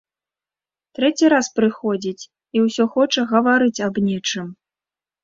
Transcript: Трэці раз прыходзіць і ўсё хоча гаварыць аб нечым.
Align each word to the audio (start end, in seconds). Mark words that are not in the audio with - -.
Трэці 0.99 1.27
раз 1.33 1.47
прыходзіць 1.59 2.29
і 2.29 2.57
ўсё 2.65 2.83
хоча 2.95 3.21
гаварыць 3.35 3.83
аб 3.89 4.01
нечым. 4.09 4.47